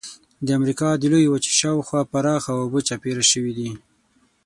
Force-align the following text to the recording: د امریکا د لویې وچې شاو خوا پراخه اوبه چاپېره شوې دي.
د 0.45 0.47
امریکا 0.59 0.89
د 0.97 1.03
لویې 1.11 1.31
وچې 1.31 1.51
شاو 1.59 1.85
خوا 1.87 2.01
پراخه 2.11 2.51
اوبه 2.61 2.79
چاپېره 2.87 3.23
شوې 3.31 3.53
دي. 3.57 3.69